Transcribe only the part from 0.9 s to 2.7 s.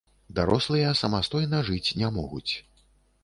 самастойна жыць не могуць.